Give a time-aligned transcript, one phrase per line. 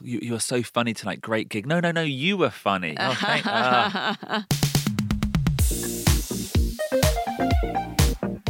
[0.00, 1.20] you, you were so funny tonight.
[1.20, 1.66] Great gig.
[1.66, 2.96] No, no, no, you were funny.
[2.98, 4.46] Oh, thank, ah.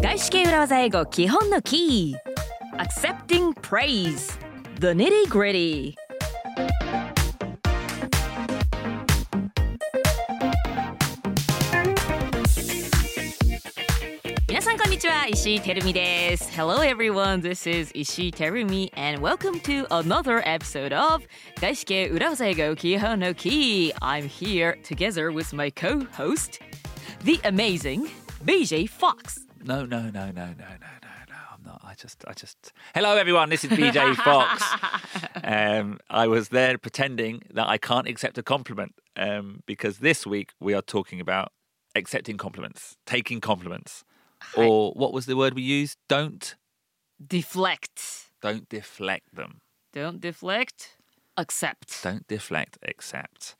[0.03, 4.39] 外資系裏技英語基本のキー Accepting praise
[4.79, 5.97] The nitty gritty
[15.28, 16.50] Ishii Terumi desu.
[16.50, 21.28] Hello everyone, this is Ishii Terumi and welcome to another episode of
[21.58, 23.92] Daisuke Uraosai Kiho no Ki.
[24.02, 26.60] I'm here together with my co-host,
[27.24, 28.10] the amazing
[28.46, 29.46] BJ Fox.
[29.64, 31.38] No, no, no, no, no, no, no.
[31.66, 31.78] no.
[31.84, 32.72] I just, I just.
[32.96, 33.50] Hello, everyone.
[33.50, 34.64] This is BJ Fox.
[35.44, 40.54] um, I was there pretending that I can't accept a compliment um, because this week
[40.60, 41.52] we are talking about
[41.96, 44.04] accepting compliments, taking compliments
[44.57, 45.99] or what was the word we used?
[46.09, 46.55] Don't,
[47.25, 49.61] deflect don't deflect them.
[49.93, 50.97] don't deflect
[51.37, 53.57] accept Don't deflect, accept.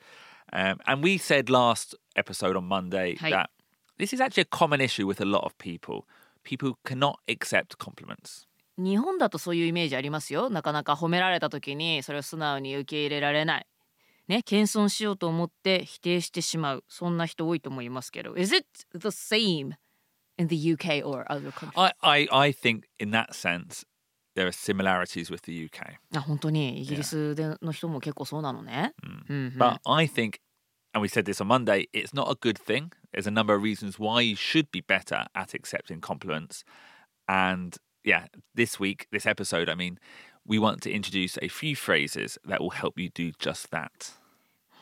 [0.53, 3.31] Um, and we said last episode on Monday Hey.
[3.31, 3.51] that
[3.99, 6.07] this is actually a common issue with a lot of people.
[6.45, 8.47] People cannot accept compliments.
[8.77, 13.67] 日本だとそういうイメージありますよなかなか褒められた時にそれを素直に受け入れられない
[14.27, 19.75] ね謙遜しようと思って否定してしまうそんな人多いと思いますけど Is it the same
[20.39, 21.73] in the UK or other countries?
[21.77, 23.85] I, I, I think in that sense
[24.35, 25.99] there are similarities with the UK.
[26.15, 28.93] あ本当にイギリスでの人も結構そうなのね、
[29.29, 30.41] うんうん But I think,
[30.93, 32.91] and we said this on Monday, it's not a good thing.
[33.13, 36.65] There's a number of reasons why you should be better at accepting compliments.
[37.29, 39.99] And yeah, this week, this episode, I mean,
[40.47, 44.15] we want to introduce a few phrases that will help you do just that.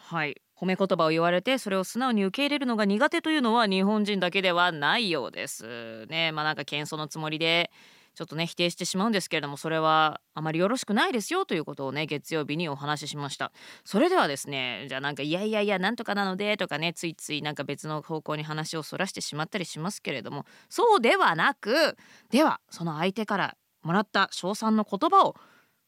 [0.08, 6.31] はい 褒め言葉を言われてそれを素直に受け入れるのが苦手というのは日本人だけではないようですね。
[6.31, 7.69] まあなんか謙遜のつもりで
[8.16, 13.52] ちょっとね否定してしまうんですけれどもそれはあまりよろしくないですよということをね月曜日にお話ししました。
[13.86, 21.95] それではですねじゃあなんかいやいやいやなんとかなのでとかねついついなんか別の方向に話をそらしてしまったりしますけれどもそうではなく
[22.32, 25.36] ではその相手からもらった称賛の言葉を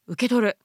[0.05, 0.57] 受け取る。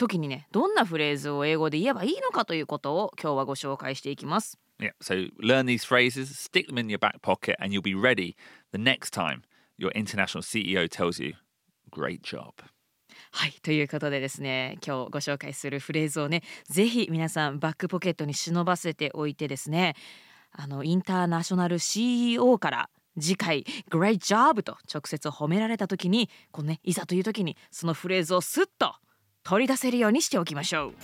[0.00, 4.58] 時にねどんなフレーズを英語で言えばいいのかということを今日はご紹介していきます。
[4.80, 8.34] Yeah, so learn these phrases, stick them in your back pocket, and you'll be ready
[8.72, 9.42] the next time
[9.78, 11.34] your international CEO tells you,
[11.90, 12.52] Great job.
[13.32, 19.94] はいということでですね今日ご紹介するフレーズをねぜひ皆さんバックポケットに忍ばせておいてですね
[20.52, 28.94] あのインターナショナル CEO から次回「Great job」と直接褒められた時にこのねいざという時にそのフレーズをスッと
[29.50, 30.94] 取り出せるようにしておきましょう。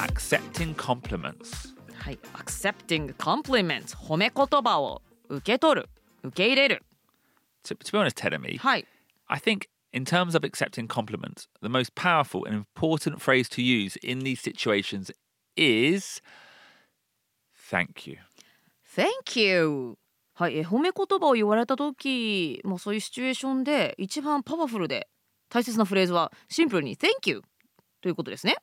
[0.00, 1.72] Accepting compliments.
[1.94, 5.88] はい、accepting compliments 褒め言葉を受け取る
[6.24, 6.82] 受け入れる
[7.62, 8.86] To, to be honest, Tedemi, はい
[9.28, 13.94] I think in terms of accepting compliments, the most powerful and important phrase to use
[14.02, 15.12] in these situations
[15.56, 16.20] is
[17.54, 18.16] thank you.
[18.96, 19.96] Thank you
[20.34, 25.08] はい、え褒め言葉を言われた時もうそういうシチュエーションで一番パワフルで
[25.48, 27.42] 大切なフレーズはシンプルに Thank you
[28.00, 28.56] ということですね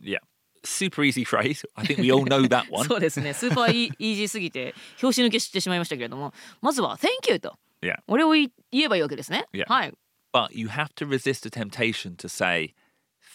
[0.00, 0.18] Yeah.
[0.64, 1.64] Super easy phrase.
[1.76, 2.86] I think we all know that one.
[2.86, 7.96] そうですねスーパーイイージーすぎて拍子抜けしてしまいましたけれどもまずは Thank you と Yeah.
[8.06, 9.64] 俺を言えばいいわけですね Yeah.
[9.68, 9.94] はい
[10.32, 12.74] But you have to resist the temptation to say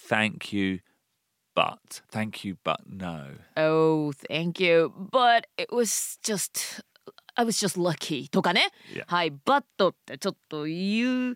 [0.10, 0.82] thank you,
[1.59, 3.36] but thank you, but no.
[3.58, 4.94] Oh, thank you.
[5.12, 6.81] But it was just,
[7.36, 8.70] I was just lucky とかね。
[8.96, 9.03] Yeah.
[9.08, 11.36] はい、but ってちょっと言う、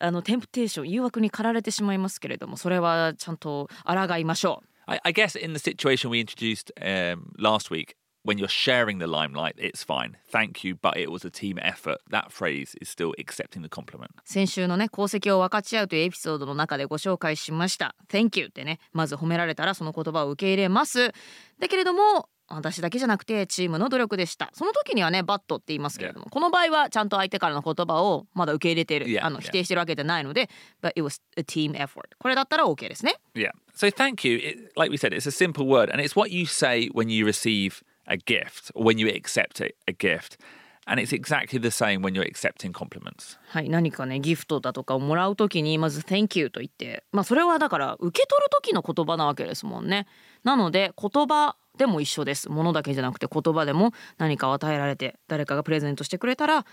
[0.00, 4.66] あの、テンプテーション、誘惑に駆られてしまいますけれども、それはちゃんと抗いましょう。
[4.86, 7.94] I, I guess in the situation we introduced um, last week,
[8.25, 10.17] when you're sharing the limelight, it's fine.
[10.27, 11.99] Thank you, but it was a team effort.
[12.09, 14.11] That phrase is still accepting the compliment.
[14.25, 17.95] 先週のね、功績を分かち合うというエピソードの中でご紹介しました。
[18.09, 21.13] Thank you ってね、まず褒められたらその言葉を受け入れます。
[21.59, 24.51] だけれども、私だけじゃなくてチームの努力でした。
[24.53, 29.07] その時にはね、バットって言いますけれども、この場合はちゃんと相手からの言葉をまだ受け入れている。
[29.07, 29.43] Yeah, あの yeah.
[29.43, 30.49] 否定してるわけじゃないので、
[30.81, 32.09] but it was a team effort。
[32.19, 33.15] これだったら OK ですね。
[33.35, 33.51] Yeah.
[33.75, 36.45] So thank you, it, like we said, it's a simple word, and it's what you
[36.45, 40.38] say when you receive a gift or when you accept a, a gift.
[40.86, 43.38] And it's exactly the same when you're accepting compliments.
[43.48, 50.06] はい、何かねギフトだとかをもらう時にまず「Thank you」と言ってまあそれはだから受け取る時の言葉なわけですもんね。
[50.42, 52.48] なので言葉でも一緒です。
[52.48, 56.66] ものだけじゃなくて言葉でも何かを与えられて誰かがプレゼントしてくれたら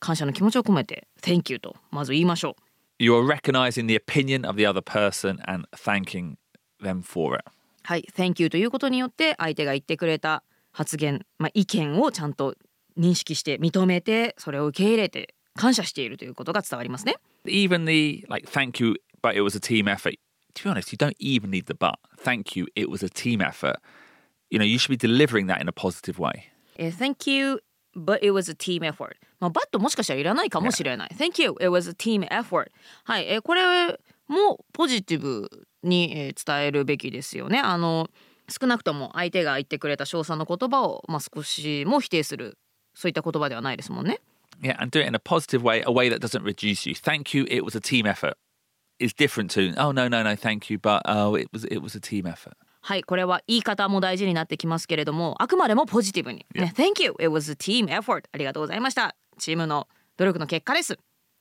[0.00, 2.62] 感謝の気持ちを込めて「Thank you」とまず言いましょう。
[2.98, 6.36] You are recognizing the opinion of the other person and thanking
[6.82, 7.44] them for it.
[7.84, 10.42] はい、Thank you ということによって相手が言ってくれた
[10.72, 12.54] 発言、まあ、意見をちゃんと
[12.98, 17.16] 認識して認めてそれを受け入れて感謝しているということが伝わりますね。
[17.44, 20.18] Even the like, thank you, but it was a team effort.
[20.54, 21.94] To be honest, you don't even need the but.
[22.18, 23.76] Thank you, it was a team effort.
[24.50, 26.52] You know, you should be delivering that in a positive way.
[26.76, 27.62] えー Thank you,
[27.94, 29.16] but it was a team effort.
[29.40, 31.10] まあ、but もしかしたらいらないかもしれない。
[31.16, 32.70] Thank you, it was a team effort.
[33.04, 33.98] はい、えーこれ
[34.28, 35.50] もポジティブ
[35.82, 37.58] に、えー伝えるべきですよね。
[37.58, 38.08] あの
[38.48, 42.58] 少なくとも相手が言ってくれた称賛の言葉を、まあ、少しも否定する
[42.94, 44.20] そういった言葉ではないですもんね。
[44.60, 46.94] Yeah, and do it in a positive way, a way that doesn't reduce you.
[46.94, 48.34] Thank you, it was a team effort.
[48.98, 51.96] Is different to oh no no no thank you, but oh it was it was
[51.96, 52.52] a team effort.
[52.84, 56.44] はい、これは言い方も大事になってきますけれども、あくまでもポジティブに。
[56.54, 58.24] ね、Thank you, it was a team effort.
[58.32, 59.14] ありがとうございました。
[59.38, 60.98] チームの努力の結果です。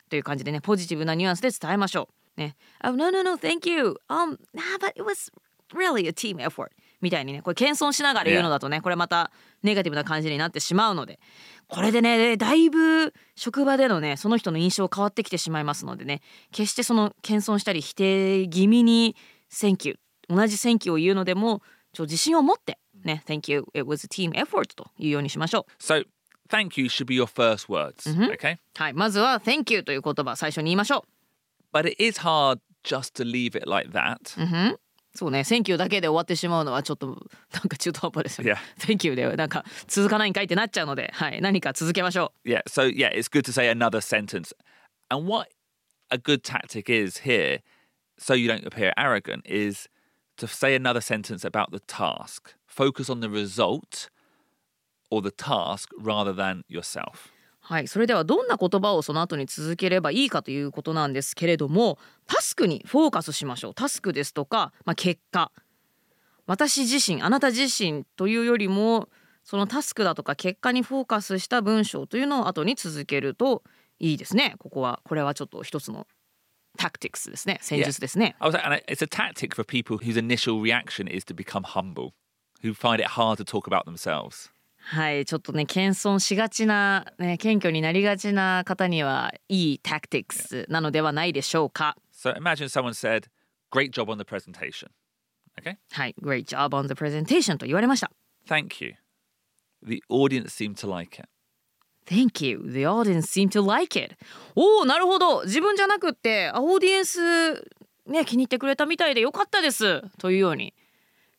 [0.09, 2.39] という感じでね、ポジティブなニュアンスで伝えましょう。
[2.39, 3.95] ね、oh, no, no, no, thank you.
[4.07, 5.31] Um, nah, but it was
[5.73, 6.71] really a team effort.
[7.01, 9.31] みたいにね、これ謙遜しながら言うのだとね、これまた
[9.63, 11.19] ネガティブな感じになってしまうので、
[11.67, 16.21] これでね、だいぶ職場でのね、その人の印象変わってきてしまいますのでね、
[16.51, 19.15] 決してその謙遜したり否定気味に
[19.51, 19.99] Thank you
[20.29, 21.61] 同じ Thank you を言うのでも
[21.93, 26.05] ちょ自信を持ってね Thank you it was a team effort というようにしましょ So
[26.49, 28.09] thank you should be your first words.
[28.33, 28.55] Okay?
[28.55, 31.05] うはいまずは Thank you という言葉最初に言いましょ
[31.73, 34.19] But it is hard just to leave it like that.
[35.10, 44.00] ううんそうね Thank you だけで終わってしまうのはちょっとなんか中途半端ですよね Thank you でなんか続かないんかいってなっちゃうのではい何か続けましょ Yeah, so yeah, it's good to say another
[44.00, 44.52] sentence.
[45.10, 45.48] And what
[46.10, 47.60] a good tactic is here,
[48.18, 49.88] so you don't appear arrogant, is
[50.36, 52.54] to say another sentence about the task.
[52.66, 54.10] Focus on the result
[55.10, 57.30] or the task rather than yourself.
[57.61, 63.73] はいそれではどんな言葉をその後に続ければいいかということなんですけれどもタスクにフォーカスしましょう。
[63.73, 65.51] タスクですとか、まあ、結果。
[66.47, 69.09] 私自身あなた自身というよりも
[69.43, 73.63] そのタスクだとか結果にフォーカスした文章というのを後に続けると
[73.99, 74.55] いいですね。
[74.57, 76.07] ここはこれはちょっと一つの
[76.77, 77.59] タクティクスですね。
[77.61, 78.45] 戦術ですね、Yeah.
[78.45, 82.13] I was, and it's a tactic for people whose initial reaction is to become humble,
[82.63, 84.49] who find it hard to talk about themselves.
[84.83, 93.25] はいちょっとね謙遜しがちな、ね、謙虚になりがちな方にはいいタクティクスなのではないでしょうか So imagine someone said,
[93.71, 94.89] "Great job on the presentation."
[95.59, 98.11] Okay, はい Great job on the presentation と言われました
[98.47, 98.95] thank you.
[99.83, 101.27] The audience seemed to like it.
[102.05, 102.61] Thank you.
[102.65, 104.15] The audience seem to like it.
[104.55, 105.43] おお、なるほど。
[105.43, 107.53] 自分じゃなくって、あオーディエンス
[108.07, 110.73] ね気に入ってくれたみたいでよかったですというように、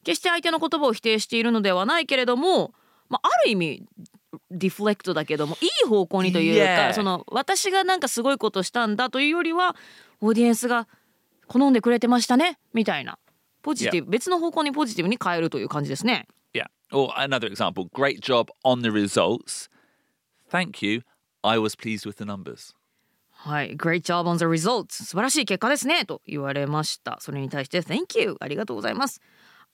[0.04, 2.72] 決して相手の言葉を否定しているのではないけれども、
[3.12, 3.87] まあある意味
[4.50, 9.76] ディフレクトだけどもいい方向にというか.その私がなんかすごいことしたんだというよりは、
[10.20, 10.88] オーディエンスが
[11.47, 13.19] 好んでくれてましたねみたいな。
[13.62, 16.26] ポジティブ、別の方向にポジティブに変えるという感じですね。
[16.55, 16.67] Yeah.
[16.91, 19.69] Or another example, great job on the results.
[20.50, 21.03] Thank you.
[21.43, 22.75] I was pleased with the numbers.
[23.31, 27.19] はい、Great job on the results 素晴らしい結果ですねと言われました。
[27.20, 29.20] それに対して Thank you ありがとうございます。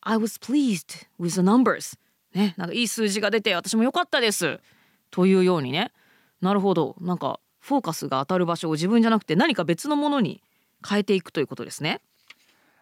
[0.01, 1.99] I was pleased with the numbers
[2.35, 4.61] ね、なんかいい数字が出て私も良かったです
[5.11, 5.93] というようにね。
[6.41, 10.43] なるほど、なんかフォーカスが当たる場所を自分じゃなくて何か別のものに
[10.89, 12.01] 変えていくということですね。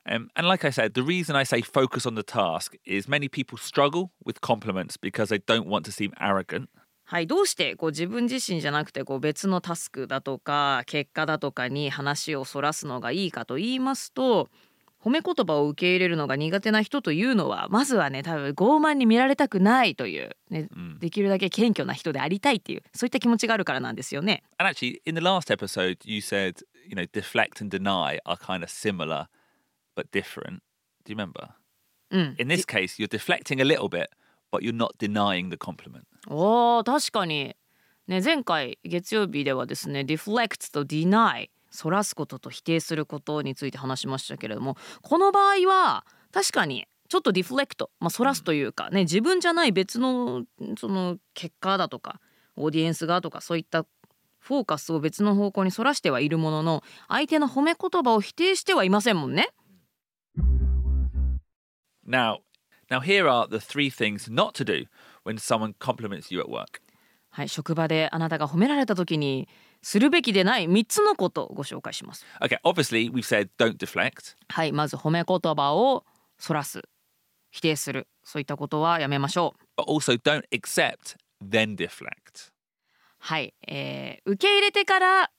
[0.09, 3.29] Um, and like I said, the reason I say focus on the task is many
[3.29, 6.69] people struggle with compliments because they don't want to seem arrogant.
[7.09, 14.49] はい、どうしてこう自分自身じゃなくてこう別のタスクだとか結果だとかに話をそらすのがいいかと言いますと
[15.03, 24.43] 褒め言葉を受け入れるのが苦手な人というのはまずはね多分傲慢に見られたくないという、ねできるだけ謙虚な人でありたいっていうそういった気持ちがあるからなんですよね。
[24.59, 28.71] And actually, in the last episode, you said, you know, deflect and deny are kind of
[28.71, 29.27] similar
[29.95, 30.61] but different.
[31.05, 31.51] Do you remember?
[32.11, 34.09] うん、In this case, you're deflecting a little bit,
[34.51, 36.05] but you're not denying the compliment.
[36.29, 37.57] おー確かに、
[38.07, 50.45] ね、前回月曜日ではですね deflect と deny そらすことと否定することについて話しましたけれどもこの場合は確かにちょっとディフレクト、まあ、そらすというかね自分じゃない別の
[50.79, 52.21] その結果だとか
[52.57, 53.87] オーディエンスがとかそういった
[54.39, 59.49] フォーカスを別の方向にそらしてはいるものの相手の褒め言葉を否定してはいませんもんね。
[62.09, 62.39] Now,
[62.89, 64.87] now here are the three things not to do
[65.25, 66.81] when someone compliments you at work.
[67.31, 69.49] はい、職場であなたが褒められた時に
[69.87, 72.27] するべきでない3つのことをご紹介します。
[72.41, 74.35] Okay, obviously we've said don't deflect.
[74.49, 76.05] はい、まず褒め言葉を
[76.41, 76.83] そらす、
[77.53, 79.81] 否定する、そういったことはやめましょう。
[79.81, 82.51] but also don't accept, then deflect.
[83.21, 85.31] はい、えー受け入れてから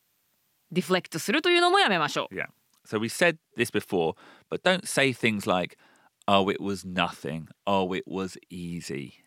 [0.72, 2.34] ディフレクトするというのもやめましょう。
[2.34, 2.46] Yeah.
[2.86, 4.14] So we said this before,
[4.50, 5.78] but don't say things like,
[6.26, 7.48] oh, it was nothing.
[7.66, 9.27] Oh, it was easy.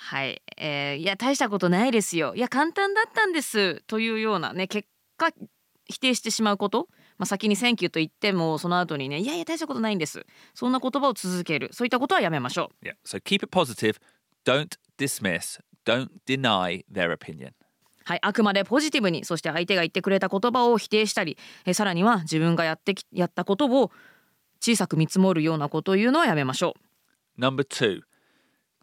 [0.00, 5.30] はい、えーいや大したことないですよいや簡単だったんですというようなね結果
[5.86, 6.88] 否定してしまうこと、
[7.18, 10.24] まあ、先に「Thank you」と言ってもその後にね「いやいや大したことないんです」
[10.54, 12.94] そんな言葉を続けるそういったことはやめましょう Yeah.
[13.04, 13.96] So keep it positive.
[14.44, 15.60] Don't dismiss.
[15.84, 17.52] Don't deny their opinion.
[18.04, 21.36] はい、あくまでポジティブにそして相手が言ってくれた言葉を否定したり
[21.66, 23.90] えさらには自分がやってきやったことを
[24.60, 26.74] 小さく見積もるようなことを言うのはやめましょ
[27.38, 28.00] う Number two,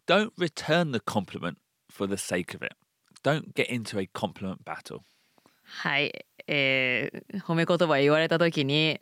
[0.06, 1.58] don't return the compliment
[1.90, 2.74] for the sake of it.
[3.22, 5.00] Don't get into a compliment battle.
[5.64, 6.12] はい、
[6.46, 9.00] えー褒め言葉言われた時に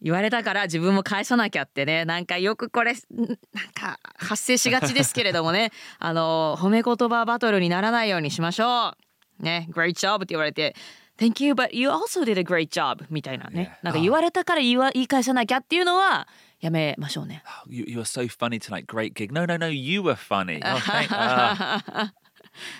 [0.00, 3.36] 言われたから自分も返さなきゃってねなんかよくこれんなん
[3.72, 5.70] か発生しがちですけれどもね
[6.00, 8.96] あの褒め言葉バトルにならないようにしましょ
[9.40, 10.74] うね Great job って言われて
[11.18, 13.84] Thank you but you also did a great job みたいなね Yeah.
[13.84, 16.26] なんか言われたから言い返さなきゃっていうのは
[16.62, 18.86] やめましょうね Oh, you, you were so funny tonight.
[18.86, 19.32] Great gig.
[19.32, 19.66] No, no, no.
[19.68, 20.60] You were funny.
[20.64, 22.12] Oh, thank, ah.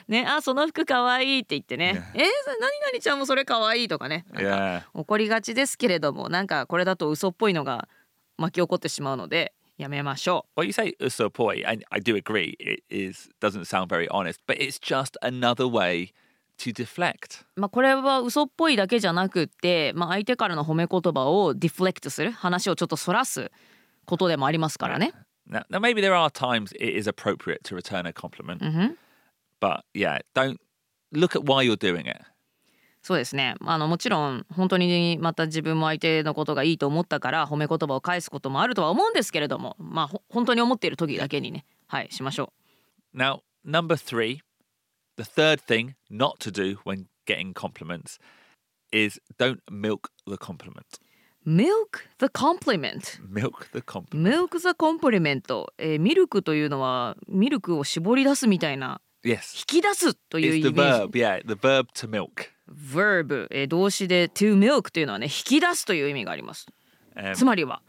[0.09, 2.23] ねあその服かわいいって言ってねえー、
[2.61, 4.83] 何々ちゃんもそれかわいいとかねなんか Yeah.
[4.95, 7.89] 怒りがちですけれどもなんかこれだと嘘っぽいのが
[8.37, 12.55] 巻き起こってしまうのでやめましょ Well, you say usopoi, and I do agree.
[12.59, 16.13] It is doesn't sound very honest, but it's just another way
[16.59, 17.45] to deflect.
[17.57, 17.61] う。
[17.61, 23.51] まあこれは嘘っぽいだけじゃなくって、まあ、相手からの褒め言葉をディフレクトする話をちょっとそらす
[24.07, 25.13] ことでもありますからね。
[25.49, 28.99] Now, now maybe there are times it is appropriate to return a compliment, うんふん
[29.61, 30.59] but yeah, don't
[31.13, 32.23] look at why you're doing it.
[33.03, 42.53] そうですねあのもちろん本当にまた自分も相手のことがいいと思ったから褒め言葉を返すこともあるとは思うんですけれどもまあほ本当に思っている時だけにねはいしましょ
[43.13, 44.41] Now, number three,
[45.17, 48.19] the third thing not to do when getting compliments
[48.93, 51.01] is don't milk the compliment.
[51.47, 51.51] う。
[51.51, 51.69] Milk
[52.19, 54.17] the compliment Milk the compliment.
[54.19, 59.57] ミルク・ザ・コンプリメント、えーミルクというのはミルクを絞り出すみたいな Yes.
[59.75, 62.49] 引き出すという It's イ the メー verb, ジ yeah, the verb to milk.
[62.69, 66.67] verb、えー動詞で to milk というのはね引き出すという意味があります
[67.15, 67.83] Um, つまりは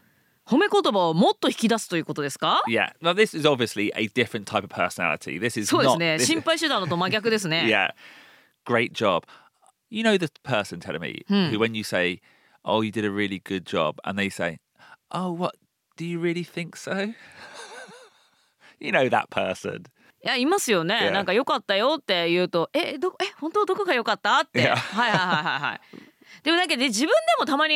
[0.46, 2.92] 褒め言葉をもっと引き出すということですか yeah.
[3.02, 5.38] Now, this is obviously a different type of personality.
[5.40, 7.94] This is そうです.ね心配してたのと真逆ですね yeah.
[8.70, 9.22] Great job.
[9.90, 12.20] You know the person telling me who, when you say,
[12.64, 14.58] "Oh, you did a really good job," and they say,
[15.10, 15.54] "Oh, what?
[15.96, 17.14] Do you really think so?"
[18.80, 19.84] you know that person.
[20.24, 21.10] いやいますよね、Yeah.
[21.10, 24.74] なんか良かったよって言うとえどえ本当どこが良かったって、Yeah.
[24.74, 25.80] はいはいはいはいはい
[26.42, 27.74] でもなんかね自分でもたまに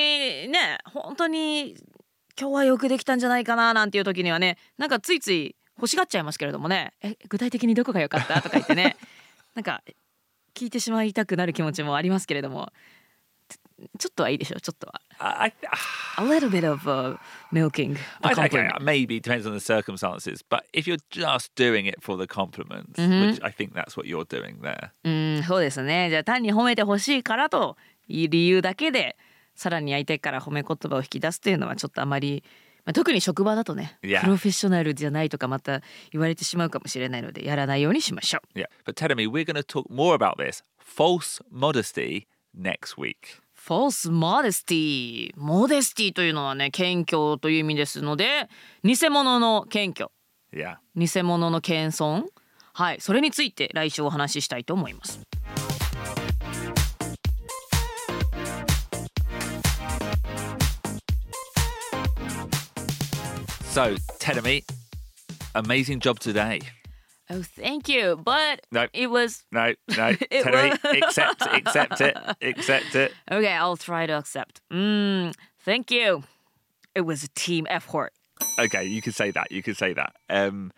[0.48, 1.76] ね本当に
[2.40, 8.96] 今日はよくできたんじゃないかななんていう時にはねなんかついつい欲しがっちゃいますけれどもねえ具体的にどこが良かったとか言ってね
[9.54, 9.82] なんか
[10.54, 12.72] 聞いてしまいたくなる気持ちもありますけれども
[13.98, 15.52] ちちょっとはいいでしょうちょっとは I,
[16.16, 17.16] I, A little bit of、uh,
[17.52, 21.86] milking the I, okay, compliment maybe depends on the circumstances, but if you're just doing
[21.86, 24.90] it for the compliments, which I think that's what you're doing there.
[25.04, 27.76] うんそうですねじゃあ単に褒めてほしいからと
[28.08, 29.16] いう理由だけで
[29.54, 32.44] さらに相手から褒め言葉を引き出すというのはちょっとあまり、
[32.84, 34.20] まあ、特に職場だとね Yeah.
[34.20, 35.82] プロフェッショナルじゃないとかまた
[36.12, 38.58] 言われてしまうかもしれないのでやらないようにしましょう。
[38.58, 43.40] Yeah, but tell me, we're going to talk more about this false modesty next week.
[43.58, 48.48] False modesty モデスティというのはね謙虚という意味ですので
[48.84, 50.10] 偽物の謙虚
[50.50, 50.76] Yeah.
[50.96, 52.24] 偽物の謙遜
[52.72, 55.20] はいそれについて来週お話ししたいと思います。
[63.74, 64.64] So, tell me,
[65.54, 66.77] amazing job today.
[67.29, 68.87] Oh thank you but No.
[68.93, 73.13] it was No, no, It tell me, was- accept, accept it, accept it.
[73.31, 74.61] Okay, I'll try to accept.
[74.71, 76.23] Mm, thank you.
[76.93, 78.11] It was a team effort.
[78.59, 79.51] Okay, you can say that.
[79.51, 80.13] You can say that.
[80.29, 80.71] Um,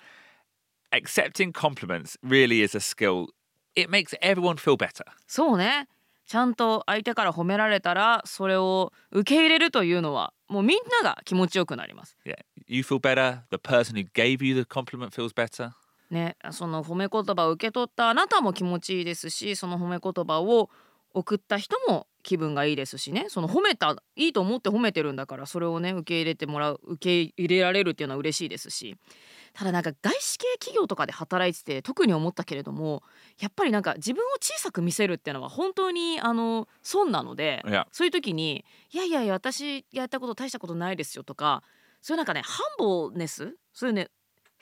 [0.93, 3.29] accepting compliments really is a skill.
[3.75, 5.03] It makes everyone feel better.
[5.27, 5.87] そうね。
[6.27, 12.17] ちゃんと相手から褒められたらそれを受け入れるというのはもうみんなが気持ちよくなります。
[12.25, 12.35] Yeah,
[12.67, 13.41] you feel better.
[13.51, 15.71] The person who gave you the compliment feels better.
[16.10, 20.68] ね、その褒め言葉を受け取ったあなたも気持ちいいですしその褒め言葉を
[21.12, 28.96] 送った人も気分がいいですしねその褒めたいいと思って褒めてるんだからそれをね受け入れてもらう受け入れられるっていうのは嬉しいですし
[29.52, 33.02] ただなんか外資系企業とかで働いてて特に思ったけれども
[33.40, 37.62] やっぱりなんか自分を小さく見せるっていうのは本当にあの損なので.
[37.92, 41.62] そういう時に「いやいやいや私やったこと大したことないですよ」とか
[42.00, 44.08] そういうなんかねハンボーネスそういうね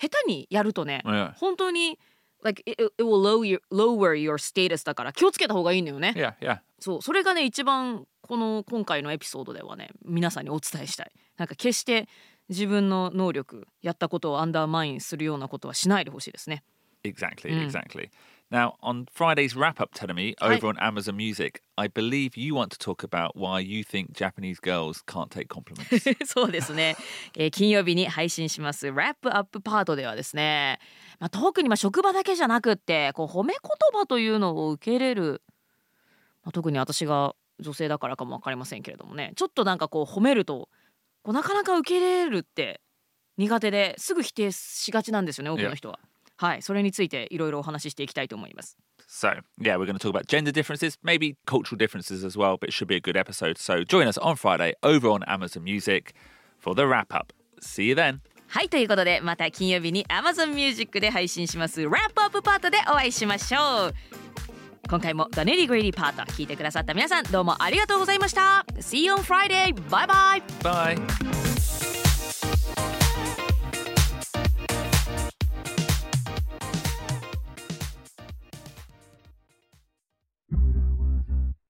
[0.01, 1.33] 下手にやるとね Yeah.
[1.35, 1.99] 本当に
[2.43, 6.15] like it, it will lower your, lower your status だから気をつけた方がいいのよね。
[6.17, 6.59] Yeah, yeah.
[6.79, 11.13] そうそれがね一番この今回のエピソードではね皆さんにお伝えしたい。
[11.37, 12.09] なんか決して
[12.49, 16.63] 自分の能力やったことをアンダーマインするようなことはしないでほしいですね。
[17.05, 18.11] Exactly, exactly.
[18.51, 22.79] Now, on Friday's wrap up, Telemi, over on Amazon Music, I believe you want to
[22.79, 26.07] talk about why you think Japanese girls can't take compliments.
[26.25, 26.97] そうですね、
[27.37, 30.79] えー金曜日に配信しますラップアップパートではですね、
[31.19, 33.61] まあ、特にまあ職場だけじゃなくってこう褒め言
[33.93, 35.43] 葉というのを受け入れる、
[36.43, 40.69] まあ、特に私が女性だからかも分かりませんけれどもねちょっとなんかこう褒めると
[41.23, 42.81] こうなかなか受け入れるって
[43.37, 45.99] 苦手ですぐ否定しがちなんですよね多くの人は。
[46.39, 48.79] はい、それについていろいろお話ししていきたいと思います。
[49.11, 52.73] so, yeah, we're going to talk about gender differences, maybe cultural differences as well, but it
[52.73, 53.57] should be a good episode.
[53.57, 56.15] So, join us on Friday over on Amazon Music
[56.59, 57.33] for the wrap up.
[57.61, 58.21] See you then.
[58.51, 63.95] はいということでまた金曜日に Amazon Music で配信しますラップアップパートでお会いしましょう
[64.89, 69.75] 今回も The Nitty Gritty パート聞いてくださった皆さんどうもありがとうございました See you on Friday!
[69.91, 71.78] バイバイ Bye.